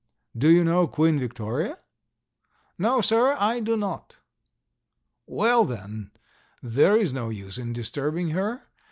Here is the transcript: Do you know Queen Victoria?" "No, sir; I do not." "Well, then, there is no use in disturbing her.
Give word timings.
Do 0.35 0.49
you 0.49 0.63
know 0.63 0.87
Queen 0.87 1.19
Victoria?" 1.19 1.77
"No, 2.79 3.01
sir; 3.01 3.35
I 3.39 3.59
do 3.59 3.77
not." 3.77 4.17
"Well, 5.27 5.63
then, 5.63 6.09
there 6.59 6.97
is 6.97 7.13
no 7.13 7.29
use 7.29 7.59
in 7.59 7.71
disturbing 7.71 8.29
her. 8.29 8.63